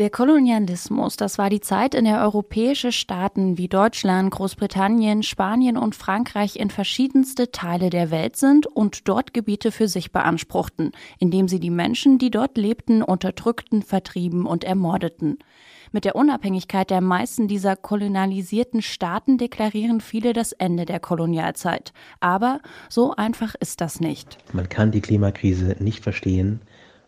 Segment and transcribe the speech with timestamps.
[0.00, 5.94] Der Kolonialismus, das war die Zeit, in der europäische Staaten wie Deutschland, Großbritannien, Spanien und
[5.94, 11.60] Frankreich in verschiedenste Teile der Welt sind und dort Gebiete für sich beanspruchten, indem sie
[11.60, 15.36] die Menschen, die dort lebten, unterdrückten, vertrieben und ermordeten.
[15.92, 21.92] Mit der Unabhängigkeit der meisten dieser kolonialisierten Staaten deklarieren viele das Ende der Kolonialzeit.
[22.20, 24.38] Aber so einfach ist das nicht.
[24.54, 26.62] Man kann die Klimakrise nicht verstehen,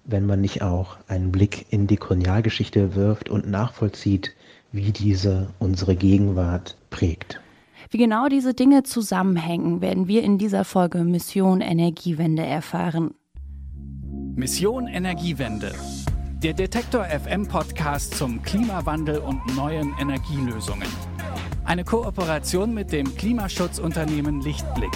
[0.04, 4.34] wenn man nicht auch einen Blick in die Kolonialgeschichte wirft und nachvollzieht,
[4.72, 7.40] wie diese unsere Gegenwart prägt.
[7.90, 13.14] Wie genau diese Dinge zusammenhängen, werden wir in dieser Folge Mission Energiewende erfahren.
[14.34, 15.72] Mission Energiewende.
[16.42, 20.88] Der Detektor FM Podcast zum Klimawandel und neuen Energielösungen.
[21.64, 24.90] Eine Kooperation mit dem Klimaschutzunternehmen Lichtblick.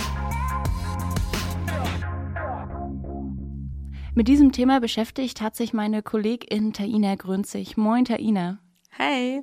[4.18, 7.76] Mit diesem Thema beschäftigt hat sich meine Kollegin Taina Grünzig.
[7.76, 8.58] Moin, Taina.
[8.88, 9.42] Hey.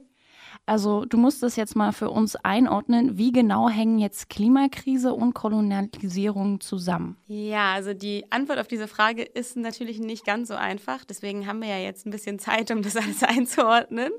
[0.66, 3.16] Also, du musst das jetzt mal für uns einordnen.
[3.16, 7.18] Wie genau hängen jetzt Klimakrise und Kolonialisierung zusammen?
[7.28, 11.06] Ja, also die Antwort auf diese Frage ist natürlich nicht ganz so einfach.
[11.06, 14.12] Deswegen haben wir ja jetzt ein bisschen Zeit, um das alles einzuordnen.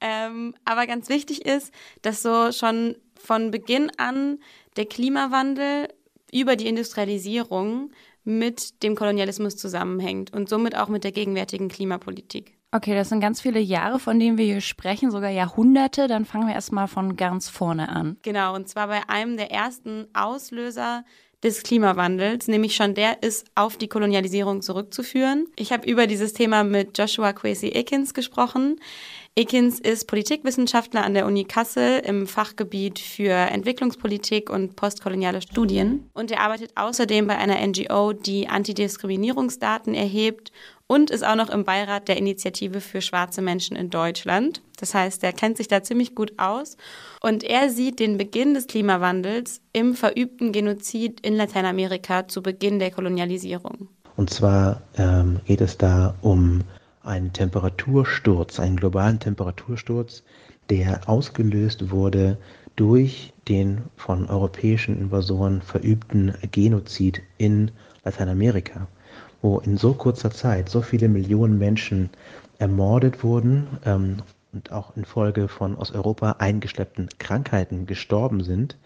[0.00, 4.38] Ähm, aber ganz wichtig ist, dass so schon von Beginn an
[4.76, 5.88] der Klimawandel
[6.32, 7.90] über die Industrialisierung
[8.28, 12.58] mit dem Kolonialismus zusammenhängt und somit auch mit der gegenwärtigen Klimapolitik.
[12.70, 16.06] Okay, das sind ganz viele Jahre, von denen wir hier sprechen, sogar Jahrhunderte.
[16.06, 18.18] Dann fangen wir erstmal von ganz vorne an.
[18.22, 21.04] Genau, und zwar bei einem der ersten Auslöser
[21.42, 25.46] des Klimawandels, nämlich schon der ist auf die Kolonialisierung zurückzuführen.
[25.56, 28.80] Ich habe über dieses Thema mit Joshua Kwesi Ekins gesprochen.
[29.38, 36.10] Ekins ist Politikwissenschaftler an der Uni Kassel im Fachgebiet für Entwicklungspolitik und postkoloniale Studien.
[36.12, 40.50] Und er arbeitet außerdem bei einer NGO, die Antidiskriminierungsdaten erhebt
[40.88, 44.60] und ist auch noch im Beirat der Initiative für schwarze Menschen in Deutschland.
[44.76, 46.76] Das heißt, er kennt sich da ziemlich gut aus.
[47.20, 52.90] Und er sieht den Beginn des Klimawandels im verübten Genozid in Lateinamerika zu Beginn der
[52.90, 53.86] Kolonialisierung.
[54.16, 56.64] Und zwar ähm, geht es da um
[57.08, 60.22] einen Temperatursturz, einen globalen Temperatursturz,
[60.70, 62.38] der ausgelöst wurde
[62.76, 67.72] durch den von europäischen Invasoren verübten Genozid in
[68.04, 68.86] Lateinamerika,
[69.42, 72.10] wo in so kurzer Zeit so viele Millionen Menschen
[72.58, 78.78] ermordet wurden ähm, und auch infolge von aus Europa eingeschleppten Krankheiten gestorben sind,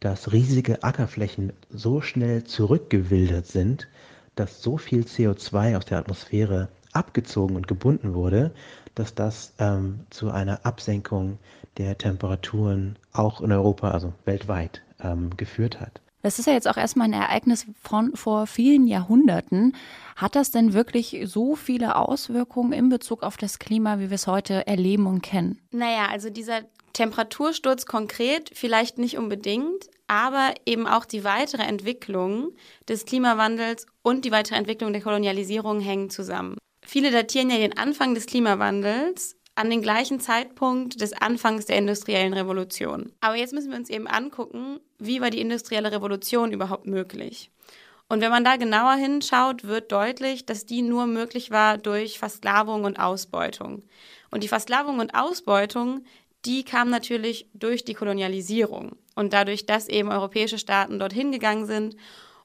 [0.00, 3.88] dass riesige Ackerflächen so schnell zurückgewildert sind,
[4.34, 8.52] dass so viel CO2 aus der Atmosphäre abgezogen und gebunden wurde,
[8.94, 11.38] dass das ähm, zu einer Absenkung
[11.76, 16.00] der Temperaturen auch in Europa, also weltweit, ähm, geführt hat.
[16.22, 19.76] Das ist ja jetzt auch erstmal ein Ereignis von vor vielen Jahrhunderten.
[20.16, 24.26] Hat das denn wirklich so viele Auswirkungen in Bezug auf das Klima, wie wir es
[24.26, 25.60] heute erleben und kennen?
[25.70, 26.62] Naja, also dieser
[26.94, 32.52] Temperatursturz konkret vielleicht nicht unbedingt, aber eben auch die weitere Entwicklung
[32.88, 36.56] des Klimawandels und die weitere Entwicklung der Kolonialisierung hängen zusammen.
[36.86, 42.34] Viele datieren ja den Anfang des Klimawandels an den gleichen Zeitpunkt des Anfangs der industriellen
[42.34, 43.12] Revolution.
[43.20, 47.50] Aber jetzt müssen wir uns eben angucken, wie war die industrielle Revolution überhaupt möglich?
[48.08, 52.84] Und wenn man da genauer hinschaut, wird deutlich, dass die nur möglich war durch Versklavung
[52.84, 53.82] und Ausbeutung.
[54.30, 56.04] Und die Versklavung und Ausbeutung,
[56.44, 61.96] die kam natürlich durch die Kolonialisierung und dadurch, dass eben europäische Staaten dorthin gegangen sind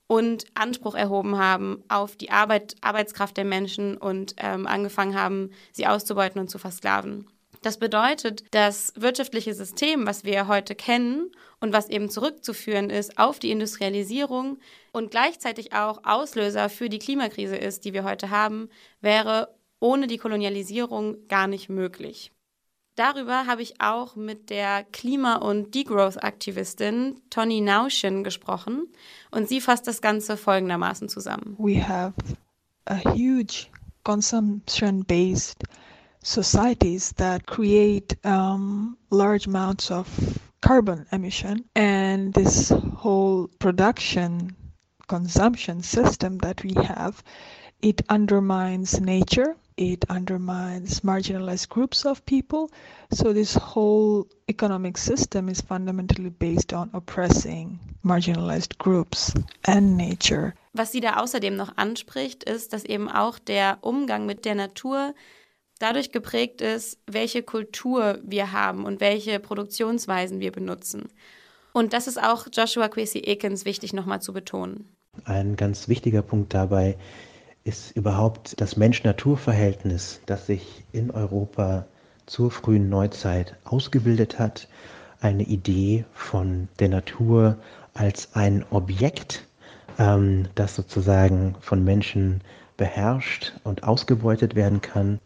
[0.09, 5.86] und Anspruch erhoben haben auf die Arbeit, Arbeitskraft der Menschen und ähm, angefangen haben, sie
[5.86, 7.28] auszubeuten und zu versklaven.
[7.62, 13.38] Das bedeutet, das wirtschaftliche System, was wir heute kennen und was eben zurückzuführen ist auf
[13.38, 14.58] die Industrialisierung
[14.94, 18.69] und gleichzeitig auch Auslöser für die Klimakrise ist, die wir heute haben,
[19.02, 22.31] wäre ohne die Kolonialisierung gar nicht möglich.
[22.95, 28.88] Darüber habe ich auch mit der Klima- und Degrowth-Aktivistin Toni Nauschen gesprochen
[29.31, 31.55] und sie fasst das Ganze folgendermaßen zusammen.
[31.57, 32.13] We have
[32.85, 33.67] a huge
[34.03, 35.63] consumption-based
[36.23, 40.07] societies that create um, large amounts of
[40.62, 44.56] carbon emission and this whole production
[45.07, 47.24] consumption system that we have
[47.81, 52.70] it undermines nature it undermines marginalized groups of people.
[53.12, 59.34] So, this whole economic system is fundamentally based on oppressing marginalized groups
[59.64, 60.54] and nature.
[60.74, 65.16] Was sie da außerdem noch anspricht, ist, dass eben auch der Umgang mit der Natur
[65.80, 71.08] dadurch geprägt ist, welche Kultur wir haben und welche Produktionsweisen wir benutzen.
[71.72, 74.90] Und das ist auch Joshua Kwesi Ekins wichtig nochmal zu betonen.
[75.24, 76.98] Ein ganz wichtiger Punkt dabei
[77.63, 81.85] ist überhaupt das Mensch-Natur-Verhältnis, das sich in Europa
[82.25, 84.67] zur frühen Neuzeit ausgebildet hat,
[85.19, 87.57] eine Idee von der Natur
[87.94, 89.47] als ein Objekt,
[89.97, 92.41] ähm, das sozusagen von Menschen
[92.77, 95.19] beherrscht und ausgebeutet werden kann.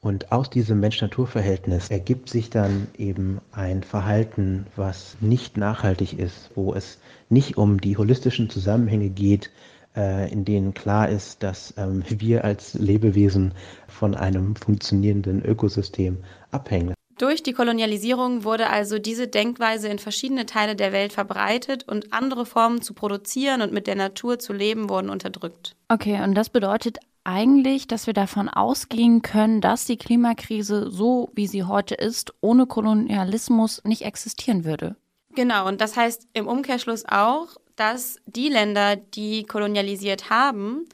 [0.00, 6.74] Und aus diesem Mensch-Natur-Verhältnis ergibt sich dann eben ein Verhalten, was nicht nachhaltig ist, wo
[6.74, 6.98] es
[7.28, 9.50] nicht um die holistischen Zusammenhänge geht,
[9.96, 13.52] in denen klar ist, dass ähm, wir als Lebewesen
[13.88, 16.18] von einem funktionierenden Ökosystem
[16.50, 16.94] abhängen.
[17.18, 22.44] Durch die Kolonialisierung wurde also diese Denkweise in verschiedene Teile der Welt verbreitet und andere
[22.44, 25.76] Formen zu produzieren und mit der Natur zu leben wurden unterdrückt.
[25.88, 31.46] Okay, und das bedeutet eigentlich, dass wir davon ausgehen können, dass die Klimakrise so, wie
[31.46, 34.96] sie heute ist, ohne Kolonialismus nicht existieren würde.
[35.34, 40.86] Genau, und das heißt im Umkehrschluss auch, dass die Länder, die kolonialisiert haben,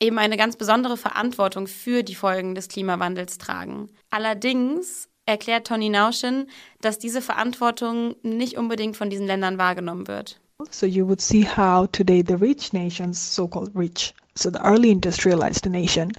[0.00, 3.88] eben eine ganz besondere Verantwortung für die Folgen des Klimawandels tragen.
[4.10, 6.48] Allerdings erklärt Tony Nauschen,
[6.80, 10.40] dass diese Verantwortung nicht unbedingt von diesen Ländern wahrgenommen wird.
[10.70, 15.66] So you would see how today the rich nations, so-called rich, so the early industrialized
[15.66, 16.10] nation,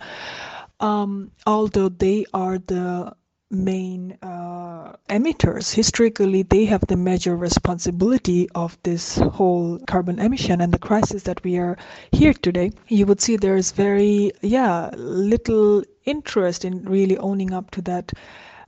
[0.80, 3.12] um, although they are the
[3.50, 5.74] main uh, emitters.
[5.74, 11.44] Historically, they have the major responsibility of this whole carbon emission and the crisis that
[11.44, 11.78] we are
[12.12, 12.72] here today.
[12.88, 18.14] You would see there is very, yeah, little interest in really owning up to that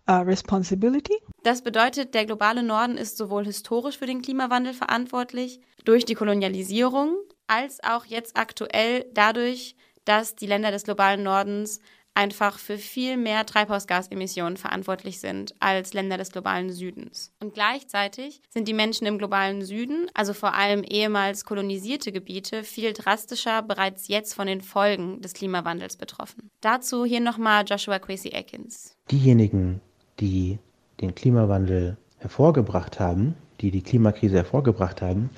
[0.08, 1.16] uh, responsibility.
[1.44, 7.16] Das bedeutet, der globale Norden ist sowohl historisch für den Klimawandel verantwortlich, durch die Kolonialisierung,
[7.48, 9.76] als auch jetzt aktuell dadurch,
[10.06, 11.80] dass die Länder des globalen Nordens
[12.14, 17.32] einfach für viel mehr Treibhausgasemissionen verantwortlich sind als Länder des globalen Südens.
[17.40, 22.94] Und gleichzeitig sind die Menschen im globalen Süden, also vor allem ehemals kolonisierte Gebiete, viel
[22.94, 26.50] drastischer bereits jetzt von den Folgen des Klimawandels betroffen.
[26.62, 28.94] Dazu hier nochmal Joshua Quasi Atkins.
[29.10, 29.82] Diejenigen,
[30.20, 30.60] die
[31.00, 35.30] den Klimawandel hervorgebracht haben, die die Klimakrise hervorgebracht haben,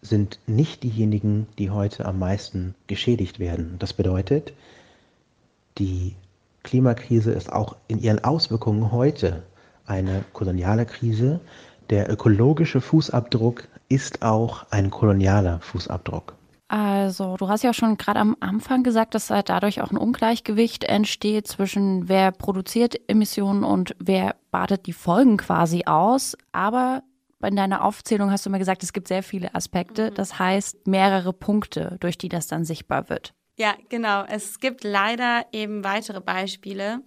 [0.00, 3.76] sind nicht diejenigen, die heute am meisten geschädigt werden.
[3.78, 4.52] Das bedeutet,
[5.78, 6.14] die
[6.62, 9.42] Klimakrise ist auch in ihren Auswirkungen heute
[9.86, 11.40] eine koloniale Krise.
[11.90, 16.34] Der ökologische Fußabdruck ist auch ein kolonialer Fußabdruck.
[16.68, 21.46] Also, du hast ja schon gerade am Anfang gesagt, dass dadurch auch ein Ungleichgewicht entsteht
[21.46, 26.34] zwischen wer produziert Emissionen und wer badet die Folgen quasi aus.
[26.52, 27.02] Aber
[27.42, 30.10] in deiner Aufzählung hast du mir gesagt, es gibt sehr viele Aspekte.
[30.10, 30.14] Mhm.
[30.14, 33.34] Das heißt, mehrere Punkte, durch die das dann sichtbar wird.
[33.56, 34.24] Ja, genau.
[34.24, 37.02] Es gibt leider eben weitere Beispiele,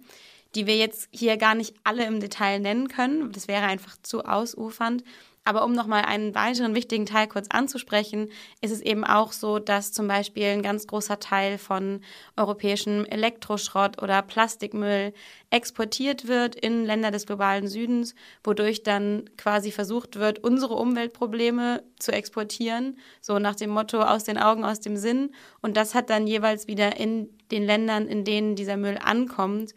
[0.54, 3.32] die wir jetzt hier gar nicht alle im Detail nennen können.
[3.32, 5.04] Das wäre einfach zu ausufernd.
[5.46, 8.30] Aber um nochmal einen weiteren wichtigen Teil kurz anzusprechen,
[8.62, 12.00] ist es eben auch so, dass zum Beispiel ein ganz großer Teil von
[12.36, 15.12] europäischem Elektroschrott oder Plastikmüll
[15.50, 22.10] exportiert wird in Länder des globalen Südens, wodurch dann quasi versucht wird, unsere Umweltprobleme zu
[22.10, 25.30] exportieren, so nach dem Motto aus den Augen, aus dem Sinn.
[25.62, 29.74] Und das hat dann jeweils wieder in den Ländern, in denen dieser Müll ankommt,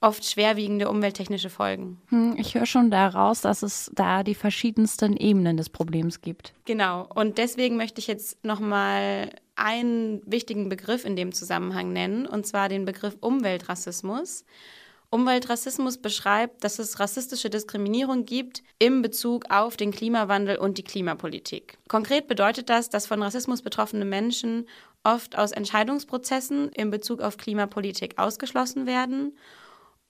[0.00, 2.00] oft schwerwiegende umwelttechnische Folgen.
[2.08, 6.54] Hm, ich höre schon daraus, dass es da die verschiedensten Ebenen des Problems gibt.
[6.64, 7.08] Genau.
[7.14, 12.68] Und deswegen möchte ich jetzt nochmal einen wichtigen Begriff in dem Zusammenhang nennen, und zwar
[12.68, 14.44] den Begriff Umweltrassismus.
[15.10, 21.78] Umweltrassismus beschreibt, dass es rassistische Diskriminierung gibt im Bezug auf den Klimawandel und die Klimapolitik.
[21.88, 24.68] Konkret bedeutet das, dass von Rassismus betroffene Menschen
[25.02, 29.32] oft aus Entscheidungsprozessen in Bezug auf Klimapolitik ausgeschlossen werden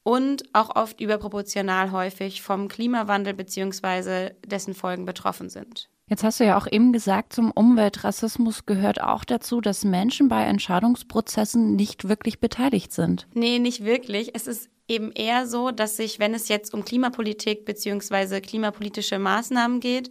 [0.09, 4.31] und auch oft überproportional häufig vom Klimawandel bzw.
[4.47, 5.91] dessen Folgen betroffen sind.
[6.09, 10.45] Jetzt hast du ja auch eben gesagt, zum Umweltrassismus gehört auch dazu, dass Menschen bei
[10.45, 13.27] Entscheidungsprozessen nicht wirklich beteiligt sind.
[13.35, 14.35] Nee, nicht wirklich.
[14.35, 18.41] Es ist eben eher so, dass sich, wenn es jetzt um Klimapolitik bzw.
[18.41, 20.09] klimapolitische Maßnahmen geht,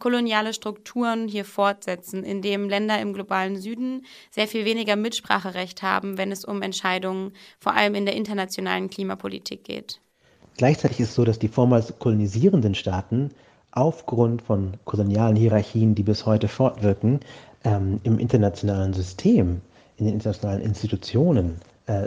[0.00, 6.32] koloniale Strukturen hier fortsetzen, indem Länder im globalen Süden sehr viel weniger Mitspracherecht haben, wenn
[6.32, 10.00] es um Entscheidungen vor allem in der internationalen Klimapolitik geht.
[10.56, 13.30] Gleichzeitig ist es so, dass die vormals kolonisierenden Staaten
[13.70, 17.20] aufgrund von kolonialen Hierarchien, die bis heute fortwirken,
[17.64, 19.60] ähm, im internationalen System,
[19.96, 21.60] in den internationalen Institutionen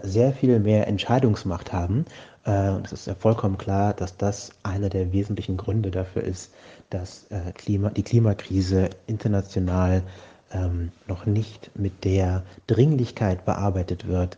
[0.03, 2.05] sehr viel mehr Entscheidungsmacht haben.
[2.45, 6.53] Äh, und es ist ja vollkommen klar, dass das einer der wesentlichen Gründe dafür ist,
[6.89, 10.03] dass äh, Klima, die Klimakrise international
[10.51, 14.37] ähm, noch nicht mit der Dringlichkeit bearbeitet wird,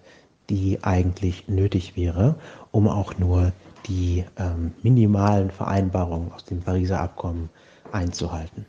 [0.50, 2.36] die eigentlich nötig wäre,
[2.72, 3.52] um auch nur
[3.88, 7.50] die ähm, minimalen Vereinbarungen aus dem Pariser Abkommen
[7.92, 8.66] einzuhalten.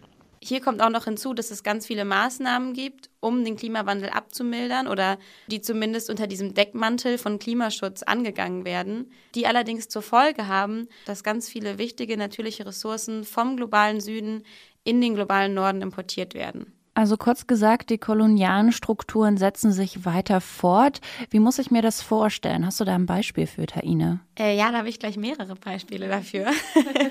[0.47, 4.87] Hier kommt auch noch hinzu, dass es ganz viele Maßnahmen gibt, um den Klimawandel abzumildern
[4.87, 10.89] oder die zumindest unter diesem Deckmantel von Klimaschutz angegangen werden, die allerdings zur Folge haben,
[11.05, 14.45] dass ganz viele wichtige natürliche Ressourcen vom globalen Süden
[14.85, 16.76] in den globalen Norden importiert werden.
[16.97, 21.03] Also kurz gesagt, die kolonialen Strukturen setzen sich weiter fort.
[21.29, 22.65] Wie muss ich mir das vorstellen?
[22.65, 24.21] Hast du da ein Beispiel für, Taine?
[24.39, 26.47] Äh, ja, da habe ich gleich mehrere Beispiele dafür.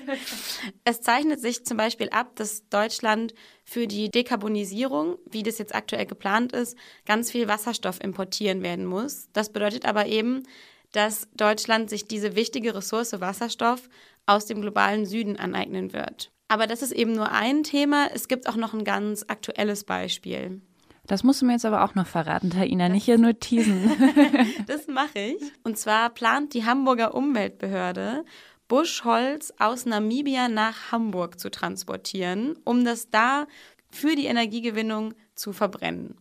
[0.85, 6.07] es zeichnet sich zum Beispiel ab, dass Deutschland für die Dekarbonisierung, wie das jetzt aktuell
[6.07, 6.75] geplant ist,
[7.05, 9.29] ganz viel Wasserstoff importieren werden muss.
[9.33, 10.41] Das bedeutet aber eben,
[10.93, 13.87] dass Deutschland sich diese wichtige Ressource Wasserstoff
[14.25, 16.31] aus dem globalen Süden aneignen wird.
[16.47, 18.07] Aber das ist eben nur ein Thema.
[18.13, 20.61] Es gibt auch noch ein ganz aktuelles Beispiel.
[21.07, 23.91] Das musst du mir jetzt aber auch noch verraten, Taina, nicht hier nur teasen.
[24.67, 25.41] das mache ich.
[25.63, 28.25] Und zwar plant die Hamburger Umweltbehörde,
[28.67, 33.45] Buschholz aus Namibia nach Hamburg zu transportieren, um das da
[33.91, 36.15] für die Energiegewinnung zu verbrennen.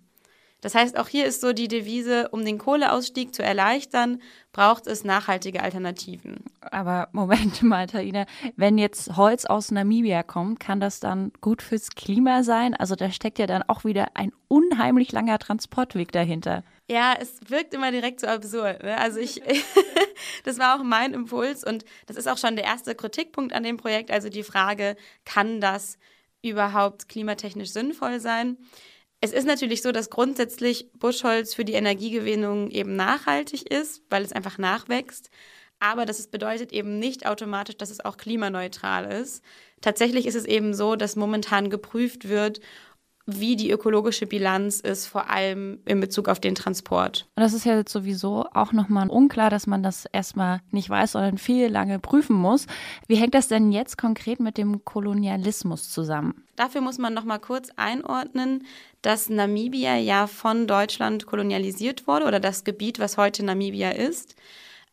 [0.65, 5.05] Das heißt, auch hier ist so die Devise, um den Kohleausstieg zu erleichtern, braucht es
[5.05, 6.43] nachhaltige Alternativen.
[6.63, 8.25] Aber Moment mal, Taina,
[8.57, 12.73] wenn jetzt Holz aus Namibia kommt, kann das dann gut fürs Klima sein?
[12.73, 16.65] Also da steckt ja dann auch wieder ein unheimlich langer Transportweg dahinter.
[16.89, 18.85] Ja, es wirkt immer direkt so absurd.
[18.85, 18.97] Ne?
[18.97, 19.43] Also ich,
[20.45, 23.77] das war auch mein Impuls und das ist auch schon der erste Kritikpunkt an dem
[23.77, 24.11] Projekt.
[24.11, 25.99] Also die Frage, kann das
[26.41, 28.57] überhaupt klimatechnisch sinnvoll sein?
[29.25, 34.33] Es ist natürlich so, dass grundsätzlich Buschholz für die Energiegewinnung eben nachhaltig ist, weil es
[34.33, 35.31] einfach nachwächst.
[35.81, 39.43] Aber das bedeutet eben nicht automatisch, dass es auch klimaneutral ist.
[39.81, 42.61] Tatsächlich ist es eben so, dass momentan geprüft wird,
[43.27, 47.27] wie die ökologische Bilanz ist, vor allem in Bezug auf den Transport.
[47.37, 51.13] Und das ist ja jetzt sowieso auch nochmal unklar, dass man das erstmal nicht weiß,
[51.13, 52.67] sondern viel lange prüfen muss.
[53.09, 56.45] Wie hängt das denn jetzt konkret mit dem Kolonialismus zusammen?
[56.57, 58.65] Dafür muss man nochmal kurz einordnen,
[59.01, 64.37] dass Namibia ja von Deutschland kolonialisiert wurde oder das Gebiet, was heute Namibia ist.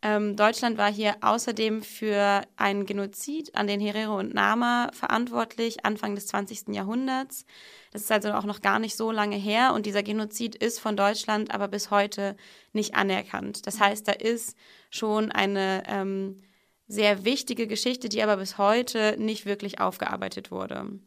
[0.03, 6.15] Ähm, Deutschland war hier außerdem für einen Genozid an den Herero und Nama verantwortlich, Anfang
[6.15, 6.70] des 20.
[6.70, 7.46] Jahrhunderts.
[7.91, 10.98] Das ist also auch noch gar nicht so lange her und dieser Genozid ist von
[10.98, 12.36] Deutschland aber bis heute
[12.74, 13.67] nicht anerkannt.
[13.67, 14.58] Das heißt, da ist
[14.89, 16.41] schon eine ähm,
[16.88, 21.00] sehr wichtige Geschichte, die aber bis heute nicht wirklich aufgearbeitet wurde.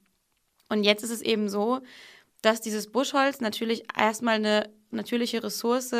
[0.68, 1.80] Und jetzt ist es eben so,
[2.44, 5.94] dass dieses Buschholz natürlich erstmal eine natürliche Ressource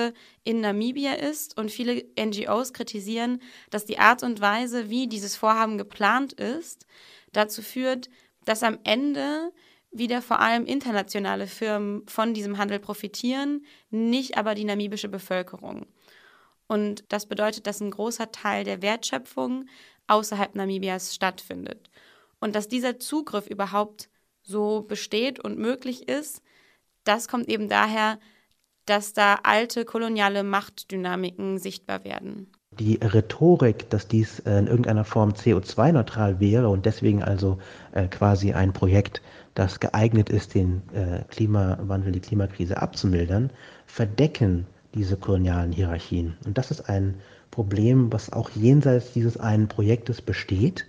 [0.45, 5.79] in Namibia ist und viele NGOs kritisieren, dass die Art und Weise, wie dieses Vorhaben
[5.79, 6.87] geplant ist,
[7.33, 8.11] dazu führt,
[8.45, 9.53] dass am Ende
[9.91, 15.87] wieder vor allem internationale Firmen von diesem Handel profitieren, nicht aber die namibische Bevölkerung.
[16.67, 19.67] Und das bedeutet, dass ein großer Teil der Wertschöpfung
[20.09, 21.91] außerhalb Namibias stattfindet.
[22.41, 24.09] Und dass dieser Zugriff überhaupt
[24.45, 26.43] so besteht und möglich ist,
[27.05, 28.19] das kommt eben daher,
[28.87, 32.53] dass da alte koloniale Machtdynamiken sichtbar werden.
[32.79, 37.59] Die Rhetorik, dass dies äh, in irgendeiner Form CO2-neutral wäre und deswegen also
[37.93, 39.23] äh, quasi ein Projekt,
[39.55, 43.51] das geeignet ist, den äh, Klimawandel, die Klimakrise abzumildern,
[43.87, 46.37] verdecken diese kolonialen Hierarchien.
[46.45, 47.15] Und das ist ein
[47.51, 50.87] Problem, was auch jenseits dieses einen Projektes besteht.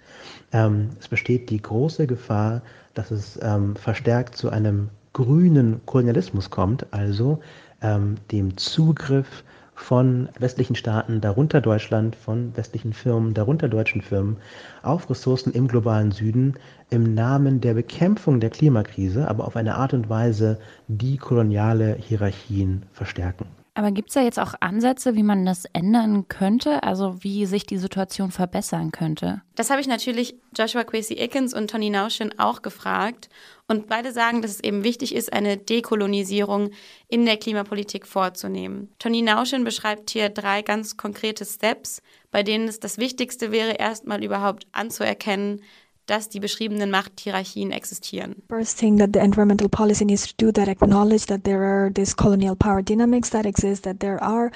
[0.51, 2.63] Ähm, es besteht die große Gefahr,
[2.95, 7.39] dass es ähm, verstärkt zu einem grünen Kolonialismus kommt, also
[7.81, 9.43] ähm, dem Zugriff
[9.75, 14.37] von westlichen Staaten, darunter Deutschland, von westlichen Firmen, darunter deutschen Firmen,
[14.81, 16.55] auf Ressourcen im globalen Süden
[16.89, 22.83] im Namen der Bekämpfung der Klimakrise, aber auf eine Art und Weise, die koloniale Hierarchien
[22.93, 23.45] verstärken.
[23.77, 26.81] Aber gibt es da jetzt auch Ansätze, wie man das ändern könnte?
[26.83, 29.41] Also wie sich die Situation verbessern könnte?
[29.55, 33.29] Das habe ich natürlich Joshua Quasi Ickens und Tony Naushin auch gefragt.
[33.67, 36.69] Und beide sagen, dass es eben wichtig ist, eine Dekolonisierung
[37.09, 38.93] in der Klimapolitik vorzunehmen.
[38.97, 42.01] Tony Naushin beschreibt hier drei ganz konkrete Steps,
[42.31, 45.61] bei denen es das Wichtigste wäre, erstmal überhaupt anzuerkennen,
[46.05, 48.43] dass die beschriebenen Machthierarchien existieren.
[48.47, 52.15] First thing that the environmental policy needs to do that acknowledge that there are these
[52.15, 54.51] colonial power dynamics that exist, that there are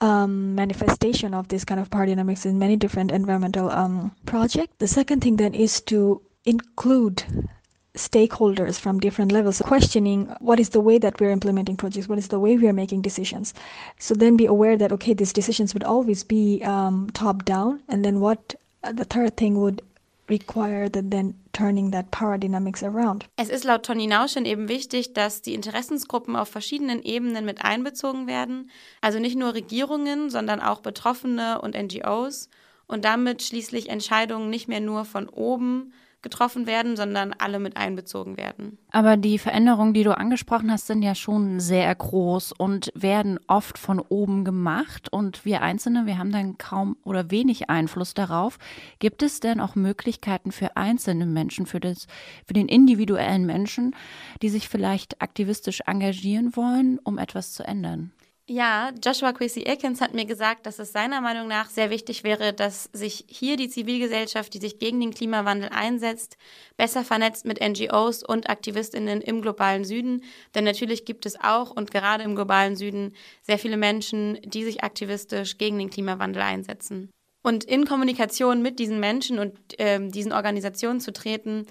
[0.00, 4.74] um, manifestation of this kind of power dynamics in many different environmental um, projects.
[4.78, 7.24] The second thing then is to include
[7.94, 12.28] stakeholders from different levels questioning what is the way that we're implementing projects what is
[12.28, 13.52] the way we are making decisions
[13.98, 18.02] so then be aware that okay these decisions would always be um, top down and
[18.02, 19.82] then what uh, the third thing would
[23.36, 28.26] Es ist laut Tony Nauschen eben wichtig, dass die Interessensgruppen auf verschiedenen Ebenen mit einbezogen
[28.26, 32.48] werden, also nicht nur Regierungen, sondern auch Betroffene und NGOs
[32.86, 38.36] und damit schließlich Entscheidungen nicht mehr nur von oben getroffen werden, sondern alle mit einbezogen
[38.36, 38.78] werden.
[38.90, 43.78] Aber die Veränderungen, die du angesprochen hast, sind ja schon sehr groß und werden oft
[43.78, 45.12] von oben gemacht.
[45.12, 48.58] Und wir Einzelne, wir haben dann kaum oder wenig Einfluss darauf.
[48.98, 52.06] Gibt es denn auch Möglichkeiten für einzelne Menschen, für, das,
[52.46, 53.94] für den individuellen Menschen,
[54.40, 58.12] die sich vielleicht aktivistisch engagieren wollen, um etwas zu ändern?
[58.52, 62.52] Ja, Joshua Quincy Atkins hat mir gesagt, dass es seiner Meinung nach sehr wichtig wäre,
[62.52, 66.36] dass sich hier die Zivilgesellschaft, die sich gegen den Klimawandel einsetzt,
[66.76, 70.22] besser vernetzt mit NGOs und Aktivistinnen im globalen Süden.
[70.54, 74.84] Denn natürlich gibt es auch und gerade im globalen Süden sehr viele Menschen, die sich
[74.84, 77.10] aktivistisch gegen den Klimawandel einsetzen.
[77.42, 81.64] Und in Kommunikation mit diesen Menschen und äh, diesen Organisationen zu treten,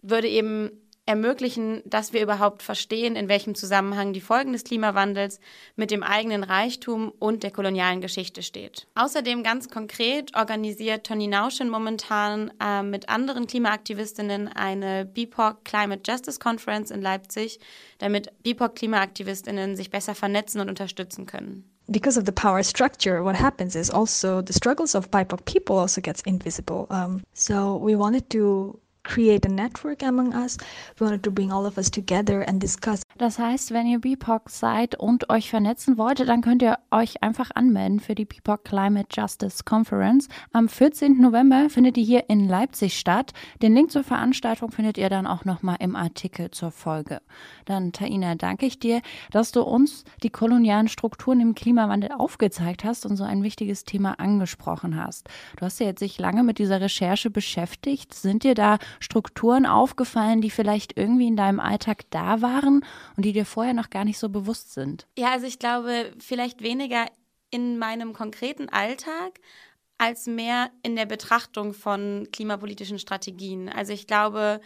[0.00, 0.70] würde eben
[1.10, 5.40] ermöglichen, dass wir überhaupt verstehen, in welchem Zusammenhang die Folgen des Klimawandels
[5.74, 8.86] mit dem eigenen Reichtum und der kolonialen Geschichte steht.
[8.94, 16.38] Außerdem ganz konkret organisiert Toni Nauschen momentan äh, mit anderen Klimaaktivistinnen eine BIPOC Climate Justice
[16.38, 17.58] Conference in Leipzig,
[17.98, 23.74] damit BIPOC-Klimaaktivistinnen sich besser vernetzen und unterstützen können because of the power structure, what happens
[23.74, 26.86] is also the struggles of BIPOC people also gets invisible.
[26.88, 28.78] Um, so we wanted to
[29.10, 30.56] create a network among us.
[30.98, 33.02] We wanted to bring all of us together and discuss.
[33.20, 37.50] Das heißt, wenn ihr BIPOC seid und euch vernetzen wollt, dann könnt ihr euch einfach
[37.54, 40.26] anmelden für die BIPOC Climate Justice Conference.
[40.54, 41.20] Am 14.
[41.20, 43.34] November findet die hier in Leipzig statt.
[43.60, 47.20] Den Link zur Veranstaltung findet ihr dann auch nochmal im Artikel zur Folge.
[47.66, 53.04] Dann, Taina, danke ich dir, dass du uns die kolonialen Strukturen im Klimawandel aufgezeigt hast
[53.04, 55.28] und so ein wichtiges Thema angesprochen hast.
[55.58, 58.14] Du hast ja jetzt sich lange mit dieser Recherche beschäftigt.
[58.14, 62.82] Sind dir da Strukturen aufgefallen, die vielleicht irgendwie in deinem Alltag da waren
[63.16, 65.06] und die dir vorher noch gar nicht so bewusst sind?
[65.18, 67.06] Ja, also ich glaube, vielleicht weniger
[67.50, 69.40] in meinem konkreten Alltag,
[69.98, 73.68] als mehr in der Betrachtung von klimapolitischen Strategien.
[73.68, 74.60] Also ich glaube,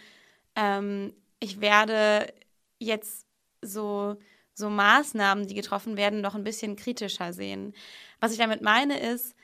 [0.54, 2.32] ähm, ich werde
[2.78, 3.26] jetzt
[3.60, 4.16] so,
[4.54, 7.74] so Maßnahmen, die getroffen werden, noch ein bisschen kritischer sehen.
[8.20, 9.34] Was ich damit meine, ist,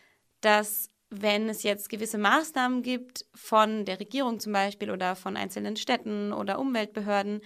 [0.40, 5.76] dass wenn es jetzt gewisse Maßnahmen gibt von der Regierung zum Beispiel oder von einzelnen
[5.76, 7.40] Städten oder Umweltbehörden,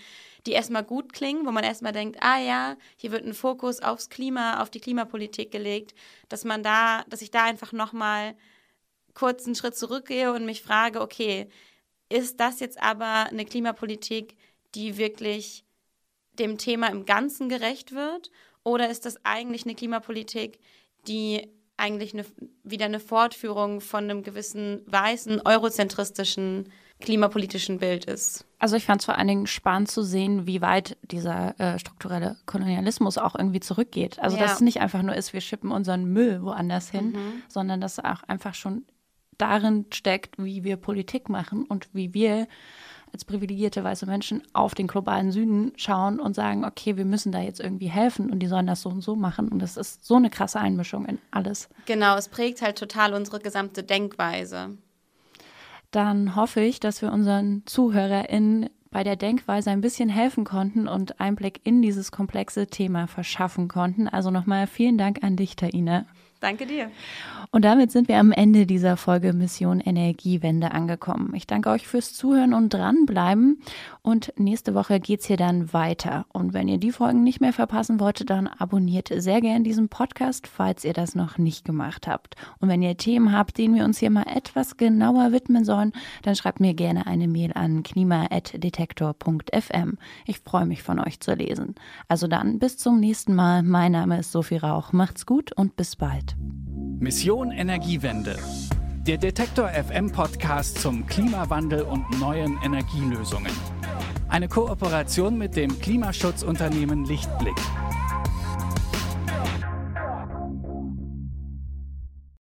[0.46, 4.10] die erstmal gut klingen, wo man erstmal denkt, ah ja, hier wird ein Fokus aufs
[4.10, 5.94] Klima, auf die Klimapolitik gelegt,
[6.28, 8.36] dass man da, dass ich da einfach nochmal
[9.14, 11.48] kurz einen Schritt zurückgehe und mich frage, okay,
[12.08, 14.36] ist das jetzt aber eine Klimapolitik,
[14.74, 15.64] die wirklich
[16.38, 18.30] dem Thema im Ganzen gerecht wird?
[18.64, 20.58] Oder ist das eigentlich eine Klimapolitik,
[21.06, 22.24] die eigentlich eine,
[22.62, 28.44] wieder eine Fortführung von einem gewissen weißen, eurozentristischen klimapolitischen Bild ist.
[28.64, 32.38] Also ich fand es vor allen Dingen spannend zu sehen, wie weit dieser äh, strukturelle
[32.46, 34.18] Kolonialismus auch irgendwie zurückgeht.
[34.20, 34.42] Also ja.
[34.44, 37.42] dass es nicht einfach nur ist, wir schippen unseren Müll woanders hin, mhm.
[37.46, 38.86] sondern dass auch einfach schon
[39.36, 42.48] darin steckt, wie wir Politik machen und wie wir
[43.12, 47.40] als privilegierte weiße Menschen auf den globalen Süden schauen und sagen, okay, wir müssen da
[47.40, 49.48] jetzt irgendwie helfen und die sollen das so und so machen.
[49.48, 51.68] Und das ist so eine krasse Einmischung in alles.
[51.84, 54.78] Genau, es prägt halt total unsere gesamte Denkweise.
[55.94, 61.20] Dann hoffe ich, dass wir unseren ZuhörerInnen bei der Denkweise ein bisschen helfen konnten und
[61.20, 64.08] Einblick in dieses komplexe Thema verschaffen konnten.
[64.08, 66.04] Also nochmal vielen Dank an dich, Taina.
[66.44, 66.90] Danke dir.
[67.52, 71.32] Und damit sind wir am Ende dieser Folge Mission Energiewende angekommen.
[71.34, 73.62] Ich danke euch fürs Zuhören und dranbleiben.
[74.02, 76.26] Und nächste Woche geht es hier dann weiter.
[76.34, 80.46] Und wenn ihr die Folgen nicht mehr verpassen wollt, dann abonniert sehr gern diesen Podcast,
[80.46, 82.34] falls ihr das noch nicht gemacht habt.
[82.58, 85.92] Und wenn ihr Themen habt, denen wir uns hier mal etwas genauer widmen sollen,
[86.24, 89.96] dann schreibt mir gerne eine Mail an klima.detektor.fm.
[90.26, 91.74] Ich freue mich von euch zu lesen.
[92.06, 93.62] Also dann bis zum nächsten Mal.
[93.62, 94.92] Mein Name ist Sophie Rauch.
[94.92, 96.33] Macht's gut und bis bald.
[96.36, 98.36] Mission Energiewende.
[99.06, 103.52] Der Detektor FM Podcast zum Klimawandel und neuen Energielösungen.
[104.28, 107.54] Eine Kooperation mit dem Klimaschutzunternehmen Lichtblick.